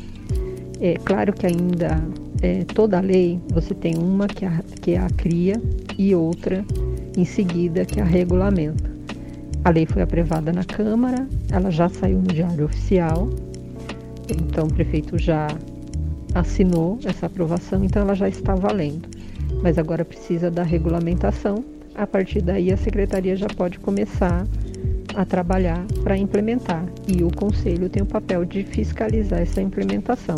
É 0.81 0.95
claro 1.05 1.33
que 1.33 1.45
ainda 1.45 2.03
é, 2.41 2.63
toda 2.63 2.99
lei 2.99 3.39
você 3.53 3.75
tem 3.75 3.95
uma 3.95 4.25
que, 4.25 4.43
a, 4.43 4.63
que 4.81 4.95
a 4.95 5.07
cria 5.11 5.61
e 5.95 6.15
outra 6.15 6.65
em 7.15 7.25
seguida 7.25 7.85
que 7.85 8.01
a 8.01 8.03
regulamenta. 8.03 8.91
A 9.63 9.69
lei 9.69 9.85
foi 9.85 10.01
aprovada 10.01 10.51
na 10.51 10.63
Câmara, 10.63 11.27
ela 11.51 11.69
já 11.69 11.87
saiu 11.89 12.17
no 12.17 12.33
Diário 12.33 12.65
Oficial, 12.65 13.29
então 14.35 14.65
o 14.65 14.73
prefeito 14.73 15.15
já 15.19 15.47
assinou 16.33 16.99
essa 17.05 17.27
aprovação, 17.27 17.83
então 17.83 18.01
ela 18.01 18.15
já 18.15 18.27
está 18.27 18.55
valendo. 18.55 19.07
Mas 19.61 19.77
agora 19.77 20.03
precisa 20.03 20.49
da 20.49 20.63
regulamentação. 20.63 21.63
A 21.95 22.07
partir 22.07 22.41
daí, 22.41 22.71
a 22.71 22.77
secretaria 22.77 23.35
já 23.35 23.47
pode 23.47 23.79
começar 23.79 24.47
a 25.15 25.25
trabalhar 25.25 25.85
para 26.03 26.17
implementar. 26.17 26.85
E 27.07 27.23
o 27.23 27.31
conselho 27.31 27.89
tem 27.89 28.01
o 28.01 28.05
papel 28.05 28.45
de 28.45 28.63
fiscalizar 28.63 29.41
essa 29.41 29.61
implementação. 29.61 30.35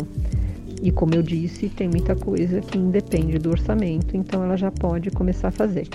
E 0.82 0.90
como 0.90 1.14
eu 1.14 1.22
disse, 1.22 1.68
tem 1.68 1.88
muita 1.88 2.14
coisa 2.14 2.60
que 2.60 2.76
independe 2.76 3.38
do 3.38 3.50
orçamento, 3.50 4.16
então 4.16 4.44
ela 4.44 4.56
já 4.56 4.70
pode 4.70 5.10
começar 5.10 5.48
a 5.48 5.52
fazer. 5.52 5.88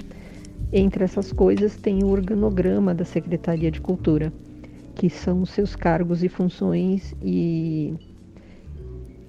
Entre 0.74 1.04
essas 1.04 1.32
coisas 1.32 1.76
tem 1.76 2.04
o 2.04 2.08
organograma 2.08 2.94
da 2.94 3.06
Secretaria 3.06 3.70
de 3.70 3.80
Cultura, 3.80 4.34
que 4.96 5.10
são 5.10 5.42
os 5.42 5.52
seus 5.52 5.76
cargos 5.76 6.24
e 6.24 6.30
funções 6.30 7.14
e 7.22 7.94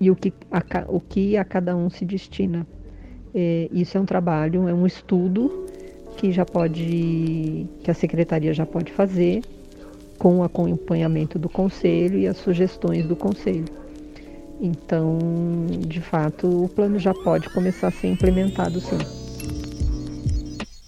e 0.02 0.11
o 0.11 0.16
que 0.16 0.32
a, 0.50 0.85
o 0.88 0.99
que 0.99 1.37
a 1.37 1.44
cada 1.44 1.76
um 1.76 1.88
se 1.88 2.04
destina. 2.04 2.66
É, 3.32 3.68
isso 3.71 3.97
é 3.97 4.00
um 4.00 4.04
trabalho, 4.04 4.68
é 4.68 4.75
um 4.75 4.85
estudo 4.85 5.64
que 6.16 6.32
já 6.32 6.44
pode, 6.44 7.68
que 7.85 7.88
a 7.88 7.94
secretaria 7.94 8.52
já 8.52 8.66
pode 8.66 8.90
fazer 8.90 9.42
com 10.18 10.38
o 10.38 10.42
acompanhamento 10.42 11.38
do 11.38 11.49
conselho 11.49 12.18
e 12.18 12.26
as 12.26 12.37
sugestões 12.37 13.06
do 13.06 13.14
conselho. 13.14 13.64
Então, 14.61 15.18
de 15.87 16.00
fato, 16.00 16.64
o 16.64 16.68
plano 16.68 16.99
já 16.99 17.14
pode 17.14 17.49
começar 17.50 17.87
a 17.87 17.90
ser 17.92 18.09
implementado 18.09 18.80
sim. 18.80 18.99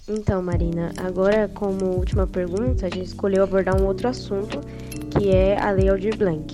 Então, 0.08 0.42
Marina, 0.42 0.92
agora 0.98 1.48
como 1.54 1.86
última 1.86 2.26
pergunta, 2.26 2.86
a 2.86 2.90
gente 2.90 3.06
escolheu 3.06 3.44
abordar 3.44 3.80
um 3.80 3.86
outro 3.86 4.08
assunto, 4.08 4.60
que 5.10 5.30
é 5.30 5.56
a 5.60 5.70
Lei 5.70 5.88
Aldir 5.88 6.18
Blanc. 6.18 6.52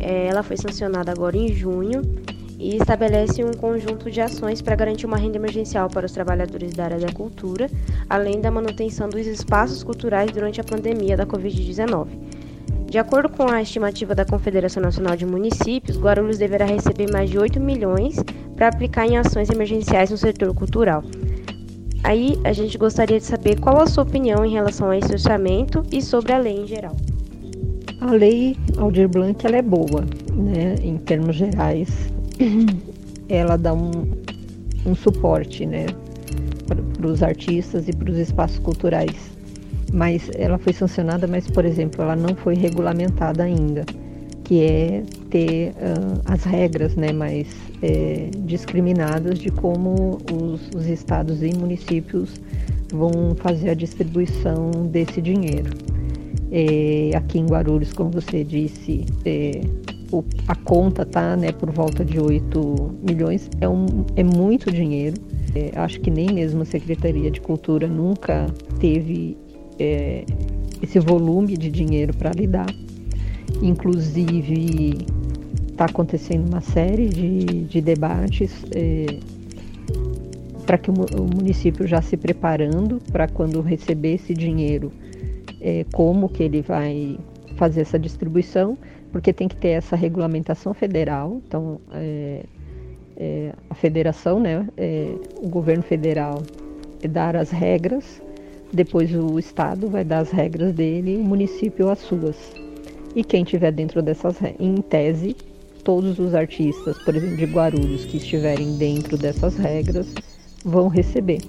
É, 0.00 0.26
ela 0.26 0.42
foi 0.42 0.56
sancionada 0.56 1.12
agora 1.12 1.36
em 1.36 1.52
junho 1.52 2.02
e 2.58 2.76
estabelece 2.76 3.42
um 3.42 3.52
conjunto 3.52 4.10
de 4.10 4.20
ações 4.20 4.60
para 4.60 4.76
garantir 4.76 5.06
uma 5.06 5.16
renda 5.16 5.36
emergencial 5.36 5.88
para 5.88 6.04
os 6.04 6.12
trabalhadores 6.12 6.72
da 6.72 6.84
área 6.84 6.98
da 6.98 7.12
cultura, 7.12 7.70
além 8.08 8.40
da 8.40 8.50
manutenção 8.50 9.08
dos 9.08 9.26
espaços 9.26 9.82
culturais 9.82 10.30
durante 10.30 10.60
a 10.60 10.64
pandemia 10.64 11.16
da 11.16 11.24
Covid-19. 11.24 12.08
De 12.90 12.98
acordo 12.98 13.28
com 13.28 13.48
a 13.48 13.62
estimativa 13.62 14.14
da 14.14 14.24
Confederação 14.24 14.82
Nacional 14.82 15.16
de 15.16 15.24
Municípios, 15.24 15.96
Guarulhos 15.96 16.38
deverá 16.38 16.66
receber 16.66 17.10
mais 17.10 17.30
de 17.30 17.38
8 17.38 17.60
milhões 17.60 18.16
para 18.56 18.68
aplicar 18.68 19.06
em 19.06 19.16
ações 19.16 19.48
emergenciais 19.48 20.10
no 20.10 20.18
setor 20.18 20.52
cultural. 20.54 21.02
Aí 22.02 22.38
a 22.44 22.52
gente 22.52 22.76
gostaria 22.76 23.18
de 23.18 23.24
saber 23.24 23.60
qual 23.60 23.80
a 23.80 23.86
sua 23.86 24.02
opinião 24.02 24.44
em 24.44 24.50
relação 24.50 24.90
a 24.90 24.98
esse 24.98 25.12
orçamento 25.12 25.82
e 25.92 26.02
sobre 26.02 26.32
a 26.32 26.38
lei 26.38 26.62
em 26.62 26.66
geral. 26.66 26.96
A 28.00 28.12
lei 28.12 28.56
Aldir 28.78 29.08
Blanc 29.08 29.46
ela 29.46 29.58
é 29.58 29.62
boa, 29.62 30.06
né? 30.34 30.74
Em 30.82 30.96
termos 30.96 31.36
gerais, 31.36 32.10
ela 33.28 33.58
dá 33.58 33.74
um, 33.74 33.90
um 34.86 34.94
suporte, 34.94 35.66
né? 35.66 35.84
Para 36.66 37.06
os 37.06 37.22
artistas 37.22 37.88
e 37.88 37.92
para 37.92 38.10
os 38.10 38.16
espaços 38.16 38.58
culturais. 38.58 39.30
Mas 39.92 40.30
ela 40.34 40.56
foi 40.56 40.72
sancionada, 40.72 41.26
mas 41.26 41.46
por 41.46 41.66
exemplo, 41.66 42.02
ela 42.02 42.16
não 42.16 42.34
foi 42.34 42.54
regulamentada 42.54 43.42
ainda, 43.42 43.84
que 44.44 44.62
é 44.62 45.02
ter 45.28 45.72
uh, 45.72 46.22
as 46.24 46.44
regras, 46.44 46.96
né? 46.96 47.12
Mais 47.12 47.48
é, 47.82 48.30
discriminadas 48.46 49.38
de 49.38 49.50
como 49.50 50.16
os, 50.32 50.70
os 50.74 50.86
estados 50.86 51.42
e 51.42 51.54
municípios 51.54 52.40
vão 52.90 53.34
fazer 53.36 53.68
a 53.68 53.74
distribuição 53.74 54.70
desse 54.90 55.20
dinheiro. 55.20 55.70
É, 56.50 57.10
aqui 57.16 57.38
em 57.38 57.46
Guarulhos, 57.46 57.92
como 57.92 58.10
você 58.10 58.42
disse, 58.42 59.04
é, 59.24 59.60
o, 60.10 60.24
a 60.48 60.54
conta 60.54 61.04
tá 61.04 61.36
né, 61.36 61.52
por 61.52 61.70
volta 61.70 62.04
de 62.04 62.20
8 62.20 62.98
milhões, 63.02 63.48
é, 63.60 63.68
um, 63.68 63.86
é 64.16 64.22
muito 64.22 64.70
dinheiro. 64.70 65.16
É, 65.54 65.72
acho 65.78 66.00
que 66.00 66.10
nem 66.10 66.32
mesmo 66.32 66.62
a 66.62 66.64
Secretaria 66.64 67.30
de 67.30 67.40
Cultura 67.40 67.86
nunca 67.88 68.46
teve 68.78 69.36
esse 70.82 70.98
volume 70.98 71.56
de 71.56 71.70
dinheiro 71.70 72.14
para 72.14 72.30
lidar. 72.32 72.66
Inclusive, 73.62 74.98
está 75.70 75.86
acontecendo 75.86 76.46
uma 76.46 76.60
série 76.60 77.08
de, 77.08 77.64
de 77.64 77.80
debates 77.80 78.52
para 80.70 80.78
que 80.78 80.88
o, 80.88 80.94
o, 80.94 81.24
município 81.34 81.84
já 81.84 82.00
se 82.00 82.16
preparando 82.16 83.00
para 83.10 83.26
quando 83.26 83.60
receber 83.60 84.14
esse 84.14 84.32
dinheiro, 84.32 84.92
é, 85.60 85.84
como 85.92 86.28
que 86.28 86.42
ele 86.42 86.62
vai 86.62 87.18
fazer 87.56 87.82
essa 87.82 87.98
distribuição, 87.98 88.78
porque 89.12 89.32
tem 89.32 89.48
que 89.48 89.56
ter 89.56 89.70
essa 89.70 89.96
regulamentação 89.96 90.72
federal. 90.72 91.40
Então, 91.46 91.80
é, 91.92 92.44
é 93.16 93.52
a 93.68 93.74
federação, 93.74 94.40
né, 94.40 94.66
é, 94.76 95.14
o 95.42 95.48
governo 95.48 95.82
federal 95.82 96.42
dar 97.08 97.36
as 97.36 97.50
regras, 97.50 98.20
depois 98.72 99.14
o 99.14 99.38
estado 99.38 99.88
vai 99.88 100.04
dar 100.04 100.18
as 100.18 100.30
regras 100.30 100.72
dele, 100.72 101.16
o 101.16 101.24
município 101.24 101.88
as 101.88 101.98
suas. 101.98 102.36
E 103.14 103.24
quem 103.24 103.42
tiver 103.42 103.72
dentro 103.72 104.00
dessas, 104.00 104.36
em 104.58 104.76
tese, 104.76 105.34
todos 105.82 106.18
os 106.18 106.34
artistas, 106.34 106.96
por 107.02 107.16
exemplo, 107.16 107.36
de 107.36 107.46
Guarulhos, 107.46 108.04
que 108.04 108.18
estiverem 108.18 108.76
dentro 108.76 109.16
dessas 109.16 109.56
regras, 109.56 110.14
vão 110.64 110.88
receber. 110.88 111.40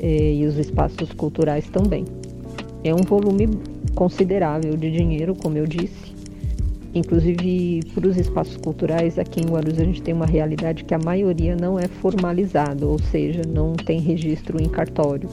É, 0.00 0.34
e 0.34 0.46
os 0.46 0.56
espaços 0.56 1.12
culturais 1.12 1.68
também. 1.68 2.04
É 2.84 2.94
um 2.94 3.02
volume 3.02 3.48
considerável 3.94 4.76
de 4.76 4.90
dinheiro, 4.90 5.34
como 5.34 5.56
eu 5.56 5.66
disse. 5.66 6.12
Inclusive, 6.94 7.80
para 7.94 8.06
os 8.06 8.18
espaços 8.18 8.56
culturais, 8.56 9.18
aqui 9.18 9.40
em 9.40 9.46
Guarulhos 9.46 9.78
a 9.78 9.84
gente 9.84 10.02
tem 10.02 10.12
uma 10.12 10.26
realidade 10.26 10.84
que 10.84 10.92
a 10.92 10.98
maioria 10.98 11.56
não 11.56 11.78
é 11.78 11.86
formalizado, 11.86 12.90
ou 12.90 12.98
seja, 12.98 13.42
não 13.48 13.72
tem 13.72 13.98
registro 13.98 14.60
em 14.60 14.68
cartório. 14.68 15.28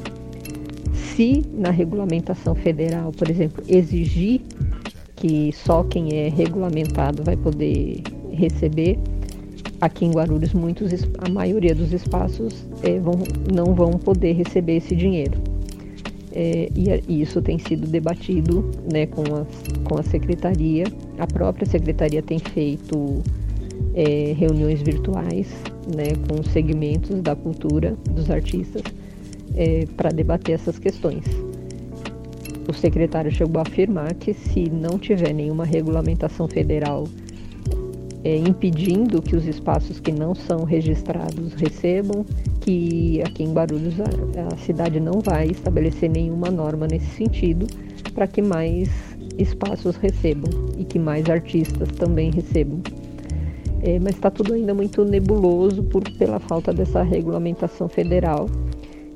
Se 0.94 1.44
na 1.54 1.70
regulamentação 1.70 2.56
federal, 2.56 3.12
por 3.12 3.30
exemplo, 3.30 3.64
exigir 3.68 4.42
que 5.18 5.52
só 5.52 5.84
quem 5.84 6.16
é 6.16 6.30
regulamentado 6.30 7.24
vai 7.24 7.36
poder 7.36 8.02
receber. 8.32 8.98
Aqui 9.82 10.06
em 10.06 10.12
Guarulhos, 10.12 10.54
muitos, 10.54 10.92
a 11.18 11.30
maioria 11.30 11.76
dos 11.76 11.92
espaços 11.92 12.66
é, 12.84 13.00
vão, 13.00 13.16
não 13.54 13.74
vão 13.74 13.92
poder 13.92 14.34
receber 14.34 14.78
esse 14.78 14.96
dinheiro. 14.96 15.49
É, 16.32 16.70
e, 16.76 17.22
isso 17.22 17.42
tem 17.42 17.58
sido 17.58 17.88
debatido 17.88 18.70
né, 18.92 19.06
com, 19.08 19.24
a, 19.24 19.46
com 19.84 20.00
a 20.00 20.04
secretaria. 20.04 20.86
A 21.18 21.28
própria 21.28 21.66
secretaria 21.66 22.22
tem 22.22 22.40
feito 22.40 23.22
é, 23.96 24.34
reuniões 24.38 24.82
virtuais 24.82 25.48
né, 25.96 26.16
com 26.28 26.44
segmentos 26.44 27.22
da 27.22 27.36
cultura 27.36 27.98
dos 28.12 28.30
artistas 28.30 28.84
é, 29.56 29.86
para 29.98 30.10
debater 30.10 30.56
essas 30.56 30.78
questões 30.78 31.26
o 32.70 32.74
secretário 32.74 33.32
chegou 33.32 33.60
a 33.60 33.64
afirmar 33.64 34.14
que 34.14 34.32
se 34.34 34.70
não 34.70 35.00
tiver 35.00 35.34
nenhuma 35.34 35.66
regulamentação 35.66 36.48
federal 36.48 37.06
é, 38.24 38.36
impedindo 38.36 39.22
que 39.22 39.36
os 39.36 39.48
espaços 39.48 40.00
que 40.00 40.12
não 40.12 40.36
são 40.36 40.66
registrados 40.66 41.54
recebam, 41.54 42.26
que 42.70 43.20
aqui 43.26 43.44
em 43.44 43.52
Guarulhos 43.52 43.96
a, 44.00 44.54
a 44.54 44.58
cidade 44.58 45.00
não 45.00 45.22
vai 45.24 45.48
estabelecer 45.48 46.08
nenhuma 46.08 46.52
norma 46.52 46.86
nesse 46.86 47.10
sentido 47.16 47.66
para 48.14 48.28
que 48.28 48.44
mais 48.44 48.90
espaços 49.40 49.96
recebam 49.96 50.52
e 50.78 50.84
que 50.84 51.00
mais 51.00 51.28
artistas 51.28 51.90
também 51.98 52.30
recebam. 52.30 52.80
É, 53.82 53.98
mas 53.98 54.14
está 54.14 54.30
tudo 54.30 54.54
ainda 54.54 54.74
muito 54.74 55.04
nebuloso 55.04 55.82
por, 55.84 56.04
pela 56.12 56.40
falta 56.40 56.72
dessa 56.72 57.02
regulamentação 57.02 57.90
federal 57.90 58.48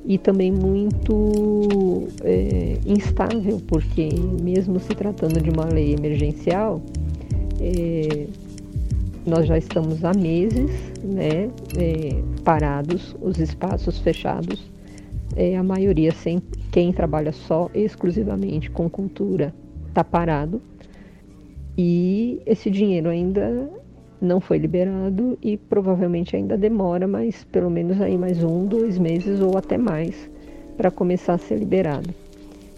e 0.04 0.18
também 0.18 0.50
muito 0.50 2.08
é, 2.24 2.76
instável, 2.84 3.60
porque 3.68 4.08
mesmo 4.42 4.80
se 4.80 4.88
tratando 4.96 5.40
de 5.40 5.50
uma 5.50 5.66
lei 5.66 5.94
emergencial, 5.94 6.82
é, 7.60 8.26
nós 9.26 9.46
já 9.46 9.56
estamos 9.56 10.04
há 10.04 10.12
meses 10.12 10.70
né, 11.02 11.50
é, 11.76 12.22
parados, 12.44 13.16
os 13.20 13.38
espaços 13.38 13.98
fechados, 13.98 14.70
é, 15.36 15.56
a 15.56 15.62
maioria 15.62 16.12
sem 16.12 16.42
quem 16.70 16.92
trabalha 16.92 17.32
só 17.32 17.70
exclusivamente 17.74 18.70
com 18.70 18.88
cultura 18.88 19.54
está 19.88 20.04
parado. 20.04 20.60
E 21.76 22.40
esse 22.46 22.70
dinheiro 22.70 23.08
ainda 23.08 23.68
não 24.20 24.40
foi 24.40 24.58
liberado 24.58 25.38
e 25.42 25.56
provavelmente 25.56 26.36
ainda 26.36 26.56
demora, 26.56 27.06
mas 27.06 27.44
pelo 27.44 27.70
menos 27.70 28.00
aí 28.00 28.16
mais 28.16 28.42
um, 28.42 28.66
dois 28.66 28.98
meses 28.98 29.40
ou 29.40 29.56
até 29.56 29.76
mais 29.76 30.30
para 30.76 30.90
começar 30.90 31.34
a 31.34 31.38
ser 31.38 31.56
liberado. 31.56 32.10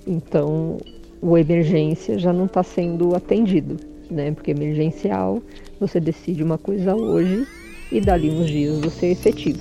Então, 0.07 0.79
o 1.21 1.37
emergência 1.37 2.19
já 2.19 2.33
não 2.33 2.47
está 2.47 2.63
sendo 2.63 3.15
atendido, 3.15 3.77
né? 4.11 4.33
Porque 4.33 4.51
emergencial 4.51 5.43
você 5.81 6.01
decide 6.01 6.43
uma 6.43 6.59
coisa 6.59 6.95
hoje 6.95 7.47
e 7.91 8.01
dali 8.01 8.31
uns 8.31 8.49
dias 8.49 8.81
você 8.81 9.07
efetiva. 9.07 9.61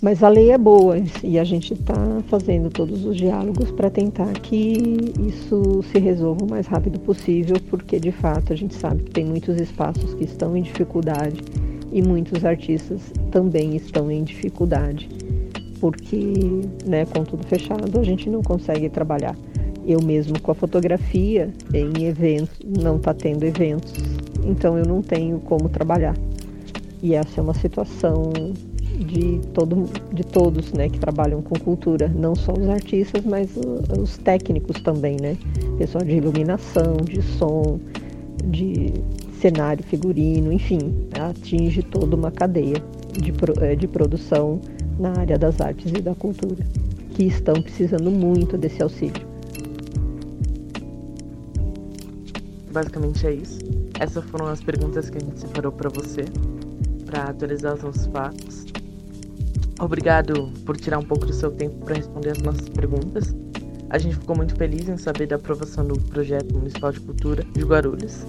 Mas 0.00 0.22
a 0.22 0.28
lei 0.28 0.52
é 0.52 0.58
boa 0.58 0.96
e 1.24 1.40
a 1.40 1.44
gente 1.44 1.74
está 1.74 2.22
fazendo 2.28 2.70
todos 2.70 3.04
os 3.04 3.16
diálogos 3.16 3.72
para 3.72 3.90
tentar 3.90 4.32
que 4.34 4.96
isso 5.26 5.82
se 5.90 5.98
resolva 5.98 6.44
o 6.44 6.48
mais 6.48 6.68
rápido 6.68 7.00
possível, 7.00 7.56
porque 7.68 7.98
de 7.98 8.12
fato 8.12 8.52
a 8.52 8.56
gente 8.56 8.76
sabe 8.76 9.02
que 9.02 9.10
tem 9.10 9.24
muitos 9.24 9.60
espaços 9.60 10.14
que 10.14 10.22
estão 10.22 10.56
em 10.56 10.62
dificuldade 10.62 11.42
e 11.92 12.00
muitos 12.00 12.44
artistas 12.44 13.12
também 13.32 13.74
estão 13.74 14.08
em 14.08 14.22
dificuldade, 14.22 15.08
porque 15.80 16.32
né, 16.86 17.04
com 17.06 17.24
tudo 17.24 17.44
fechado 17.44 17.98
a 17.98 18.04
gente 18.04 18.30
não 18.30 18.40
consegue 18.40 18.88
trabalhar. 18.88 19.34
Eu 19.88 20.02
mesmo 20.02 20.38
com 20.38 20.50
a 20.50 20.54
fotografia 20.54 21.50
em 21.72 22.04
eventos, 22.04 22.58
não 22.78 22.96
está 22.96 23.14
tendo 23.14 23.42
eventos, 23.44 23.94
então 24.44 24.76
eu 24.76 24.84
não 24.84 25.00
tenho 25.00 25.40
como 25.40 25.70
trabalhar. 25.70 26.14
E 27.02 27.14
essa 27.14 27.40
é 27.40 27.42
uma 27.42 27.54
situação 27.54 28.30
de, 28.98 29.40
todo, 29.54 29.88
de 30.12 30.24
todos 30.24 30.74
né, 30.74 30.90
que 30.90 30.98
trabalham 30.98 31.40
com 31.40 31.58
cultura, 31.58 32.06
não 32.06 32.34
só 32.34 32.52
os 32.52 32.68
artistas, 32.68 33.24
mas 33.24 33.48
os 33.98 34.18
técnicos 34.18 34.78
também, 34.82 35.16
né? 35.18 35.38
Pessoal 35.78 36.04
de 36.04 36.16
iluminação, 36.16 36.96
de 37.02 37.22
som, 37.22 37.80
de 38.44 38.92
cenário, 39.40 39.82
figurino, 39.84 40.52
enfim, 40.52 41.08
atinge 41.18 41.82
toda 41.82 42.14
uma 42.14 42.30
cadeia 42.30 42.76
de, 43.12 43.32
eh, 43.62 43.74
de 43.74 43.88
produção 43.88 44.60
na 44.98 45.16
área 45.16 45.38
das 45.38 45.62
artes 45.62 45.90
e 45.92 46.02
da 46.02 46.14
cultura, 46.14 46.62
que 47.14 47.24
estão 47.24 47.54
precisando 47.62 48.10
muito 48.10 48.58
desse 48.58 48.82
auxílio. 48.82 49.27
Basicamente 52.72 53.26
é 53.26 53.32
isso. 53.32 53.58
Essas 53.98 54.24
foram 54.24 54.46
as 54.46 54.62
perguntas 54.62 55.10
que 55.10 55.18
a 55.18 55.20
gente 55.20 55.40
separou 55.40 55.72
para 55.72 55.88
você, 55.88 56.24
para 57.06 57.24
atualizar 57.24 57.74
os 57.74 57.82
nossos 57.82 58.06
fatos. 58.06 58.66
Obrigado 59.80 60.52
por 60.66 60.76
tirar 60.76 60.98
um 60.98 61.04
pouco 61.04 61.24
do 61.24 61.32
seu 61.32 61.50
tempo 61.50 61.84
para 61.84 61.94
responder 61.94 62.30
as 62.30 62.38
nossas 62.38 62.68
perguntas. 62.68 63.34
A 63.90 63.98
gente 63.98 64.16
ficou 64.16 64.36
muito 64.36 64.54
feliz 64.56 64.88
em 64.88 64.96
saber 64.96 65.26
da 65.26 65.36
aprovação 65.36 65.86
do 65.86 65.98
projeto 65.98 66.54
municipal 66.54 66.92
de 66.92 67.00
cultura 67.00 67.44
de 67.54 67.64
Guarulhos. 67.64 68.26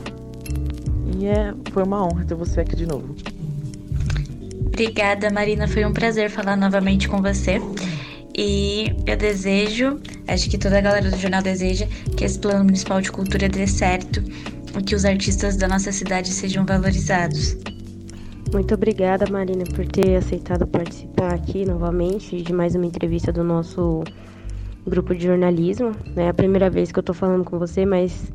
E 1.17 1.25
é, 1.25 1.53
foi 1.71 1.83
uma 1.83 2.05
honra 2.05 2.23
ter 2.23 2.35
você 2.35 2.61
aqui 2.61 2.75
de 2.75 2.85
novo. 2.85 3.15
Obrigada, 4.67 5.29
Marina. 5.29 5.67
Foi 5.67 5.83
um 5.83 5.91
prazer 5.91 6.29
falar 6.29 6.55
novamente 6.55 7.09
com 7.09 7.21
você. 7.21 7.59
E 8.37 8.95
eu 9.05 9.17
desejo, 9.17 9.99
acho 10.33 10.49
que 10.49 10.57
toda 10.57 10.77
a 10.77 10.81
galera 10.81 11.09
do 11.09 11.17
jornal 11.17 11.41
deseja, 11.41 11.87
que 12.15 12.23
esse 12.23 12.39
plano 12.39 12.63
municipal 12.63 13.01
de 13.01 13.11
cultura 13.11 13.49
dê 13.49 13.65
certo 13.67 14.23
e 14.77 14.83
que 14.83 14.95
os 14.95 15.05
artistas 15.05 15.57
da 15.57 15.67
nossa 15.67 15.91
cidade 15.91 16.29
sejam 16.29 16.65
valorizados. 16.65 17.57
Muito 18.51 18.73
obrigada, 18.73 19.29
Marina, 19.29 19.63
por 19.75 19.85
ter 19.85 20.15
aceitado 20.15 20.65
participar 20.65 21.33
aqui 21.33 21.65
novamente 21.65 22.41
de 22.41 22.51
mais 22.51 22.73
uma 22.73 22.85
entrevista 22.85 23.31
do 23.31 23.43
nosso 23.43 24.03
grupo 24.87 25.13
de 25.13 25.25
jornalismo. 25.25 25.91
É 26.15 26.29
a 26.29 26.33
primeira 26.33 26.69
vez 26.69 26.91
que 26.91 26.97
eu 26.97 27.01
estou 27.01 27.13
falando 27.13 27.43
com 27.43 27.59
você, 27.59 27.85
mas 27.85 28.31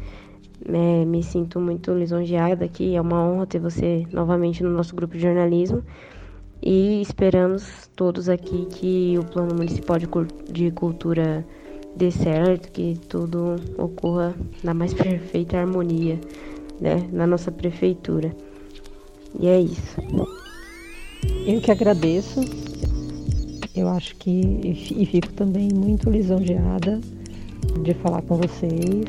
é, 0.67 1.05
me 1.05 1.23
sinto 1.23 1.59
muito 1.61 1.93
lisonjeada 1.93 2.65
aqui. 2.65 2.95
É 2.95 3.01
uma 3.01 3.25
honra 3.25 3.47
ter 3.47 3.59
você 3.59 4.07
novamente 4.13 4.63
no 4.63 4.71
nosso 4.71 4.95
grupo 4.95 5.15
de 5.15 5.23
jornalismo. 5.23 5.83
E 6.63 7.03
esperamos 7.03 7.91
todos 7.97 8.29
aqui 8.29 8.67
que 8.67 9.17
o 9.19 9.25
Plano 9.25 9.55
Municipal 9.57 9.99
de, 9.99 10.07
de 10.51 10.71
Cultura 10.71 11.45
dê 11.97 12.11
certo, 12.11 12.71
que 12.73 12.99
tudo 13.09 13.57
ocorra 13.79 14.35
na 14.63 14.75
mais 14.75 14.93
perfeita 14.93 15.59
harmonia 15.59 16.19
né, 16.81 17.09
na 17.13 17.27
nossa 17.27 17.51
prefeitura. 17.51 18.35
E 19.39 19.47
é 19.47 19.61
isso. 19.61 19.97
Eu 21.47 21.61
que 21.61 21.71
agradeço. 21.71 22.41
Eu 23.75 23.89
acho 23.89 24.15
que 24.17 24.31
e 24.31 25.07
fico 25.07 25.33
também 25.33 25.69
muito 25.75 26.09
lisonjeada 26.09 27.01
de 27.83 27.95
falar 27.95 28.23
com 28.23 28.37
vocês. 28.37 29.05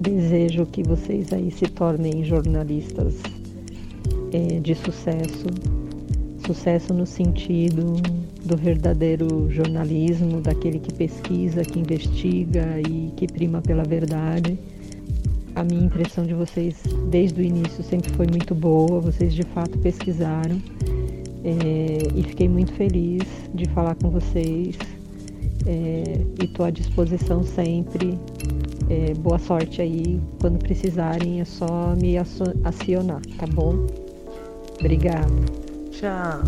Desejo 0.00 0.66
que 0.66 0.82
vocês 0.82 1.32
aí 1.32 1.50
se 1.50 1.66
tornem 1.66 2.24
jornalistas 2.24 3.14
é, 4.32 4.60
de 4.60 4.74
sucesso, 4.74 5.46
sucesso 6.44 6.94
no 6.94 7.06
sentido 7.06 7.94
do 8.46 8.56
verdadeiro 8.56 9.50
jornalismo, 9.50 10.40
daquele 10.40 10.78
que 10.78 10.92
pesquisa, 10.94 11.62
que 11.62 11.78
investiga 11.78 12.80
e 12.80 13.12
que 13.16 13.26
prima 13.26 13.60
pela 13.60 13.82
verdade. 13.82 14.58
A 15.54 15.64
minha 15.64 15.84
impressão 15.84 16.24
de 16.24 16.34
vocês 16.34 16.82
desde 17.10 17.40
o 17.40 17.44
início 17.44 17.82
sempre 17.82 18.12
foi 18.12 18.26
muito 18.26 18.54
boa, 18.54 19.00
vocês 19.00 19.34
de 19.34 19.42
fato 19.42 19.78
pesquisaram 19.78 20.60
é, 21.44 21.98
e 22.14 22.22
fiquei 22.22 22.48
muito 22.48 22.72
feliz 22.72 23.22
de 23.54 23.66
falar 23.70 23.94
com 23.94 24.10
vocês 24.10 24.76
é, 25.66 26.20
e 26.40 26.44
estou 26.44 26.66
à 26.66 26.70
disposição 26.70 27.42
sempre. 27.42 28.18
É, 28.88 29.14
boa 29.14 29.38
sorte 29.38 29.82
aí, 29.82 30.20
quando 30.40 30.58
precisarem 30.58 31.40
é 31.40 31.44
só 31.44 31.94
me 32.00 32.16
acionar, 32.18 33.22
tá 33.38 33.46
bom? 33.46 33.86
Obrigada. 34.78 35.65
Tchau. 35.98 36.42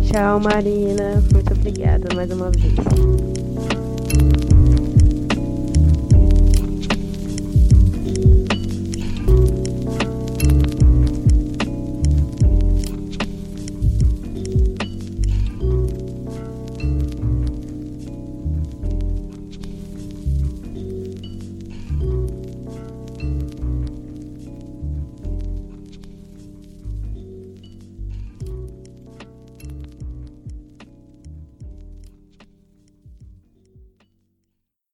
Tchau, 0.00 0.38
Marina. 0.38 1.20
Muito 1.32 1.52
obrigada 1.52 2.06
mais 2.14 2.30
uma 2.30 2.52
vez. 2.52 3.85